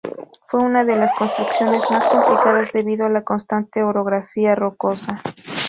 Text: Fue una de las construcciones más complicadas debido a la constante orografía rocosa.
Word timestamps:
Fue 0.47 0.63
una 0.63 0.83
de 0.83 0.95
las 0.95 1.13
construcciones 1.13 1.83
más 1.91 2.07
complicadas 2.07 2.73
debido 2.73 3.05
a 3.05 3.09
la 3.09 3.21
constante 3.23 3.83
orografía 3.83 4.55
rocosa. 4.55 5.21